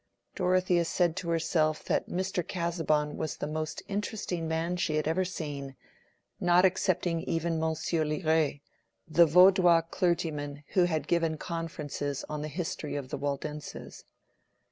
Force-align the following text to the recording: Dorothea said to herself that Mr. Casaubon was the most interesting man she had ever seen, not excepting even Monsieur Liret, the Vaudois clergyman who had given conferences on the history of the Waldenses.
Dorothea 0.33 0.83
said 0.85 1.15
to 1.17 1.29
herself 1.29 1.83
that 1.85 2.09
Mr. 2.09 2.41
Casaubon 2.47 3.17
was 3.17 3.37
the 3.37 3.45
most 3.45 3.83
interesting 3.87 4.47
man 4.47 4.75
she 4.77 4.95
had 4.95 5.07
ever 5.07 5.23
seen, 5.23 5.75
not 6.39 6.65
excepting 6.65 7.21
even 7.21 7.59
Monsieur 7.59 8.03
Liret, 8.03 8.61
the 9.07 9.27
Vaudois 9.27 9.81
clergyman 9.91 10.63
who 10.69 10.85
had 10.85 11.07
given 11.07 11.37
conferences 11.37 12.25
on 12.27 12.41
the 12.41 12.47
history 12.47 12.95
of 12.95 13.09
the 13.09 13.17
Waldenses. 13.17 14.03